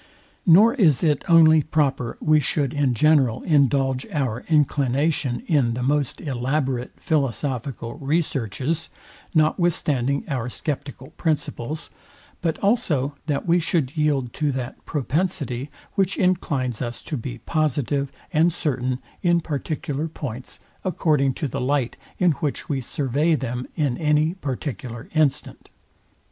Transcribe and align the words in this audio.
Nor 0.47 0.73
is 0.73 1.03
it 1.03 1.23
only 1.29 1.61
proper 1.61 2.17
we 2.19 2.39
should 2.39 2.73
in 2.73 2.95
general 2.95 3.43
indulge 3.43 4.03
our 4.11 4.43
inclination 4.49 5.43
in 5.45 5.75
the 5.75 5.83
most 5.83 6.19
elaborate 6.19 6.99
philosophical 6.99 7.93
researches, 7.99 8.89
notwithstanding 9.35 10.23
our 10.27 10.49
sceptical 10.49 11.11
principles, 11.17 11.91
but 12.41 12.57
also 12.63 13.13
that 13.27 13.45
we 13.45 13.59
should 13.59 13.95
yield 13.95 14.33
to 14.33 14.51
that 14.53 14.83
propensity, 14.87 15.69
which 15.93 16.17
inclines 16.17 16.81
us 16.81 17.03
to 17.03 17.15
be 17.15 17.37
positive 17.37 18.11
and 18.33 18.51
certain 18.51 18.97
in 19.21 19.39
particular 19.39 20.07
points, 20.07 20.59
according 20.83 21.31
to 21.35 21.47
the 21.47 21.61
light, 21.61 21.95
in 22.17 22.31
which 22.41 22.67
we 22.67 22.81
survey 22.81 23.35
them 23.35 23.67
in 23.75 23.99
any 23.99 24.33
particular 24.33 25.07
instant. 25.13 25.69